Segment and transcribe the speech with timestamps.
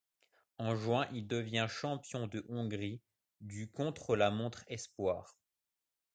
[0.57, 3.03] En juin, il devient champion de Hongrie
[3.39, 5.37] du contre-la-montre espoirs.